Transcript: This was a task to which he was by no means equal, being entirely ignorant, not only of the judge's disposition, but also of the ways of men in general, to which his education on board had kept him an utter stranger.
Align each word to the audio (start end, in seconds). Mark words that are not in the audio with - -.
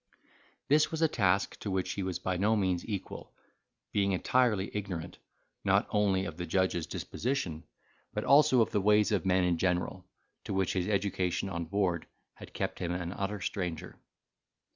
This 0.67 0.89
was 0.89 1.03
a 1.03 1.07
task 1.07 1.59
to 1.59 1.69
which 1.69 1.91
he 1.91 2.01
was 2.01 2.17
by 2.17 2.35
no 2.35 2.55
means 2.55 2.83
equal, 2.87 3.35
being 3.91 4.13
entirely 4.13 4.75
ignorant, 4.75 5.19
not 5.63 5.85
only 5.91 6.25
of 6.25 6.37
the 6.37 6.47
judge's 6.47 6.87
disposition, 6.87 7.65
but 8.11 8.23
also 8.23 8.61
of 8.63 8.71
the 8.71 8.81
ways 8.81 9.11
of 9.11 9.27
men 9.27 9.43
in 9.43 9.59
general, 9.59 10.07
to 10.45 10.55
which 10.55 10.73
his 10.73 10.87
education 10.87 11.49
on 11.49 11.65
board 11.65 12.07
had 12.33 12.51
kept 12.51 12.79
him 12.79 12.91
an 12.95 13.13
utter 13.13 13.39
stranger. 13.41 13.95